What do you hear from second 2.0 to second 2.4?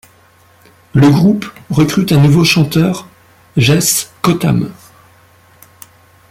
un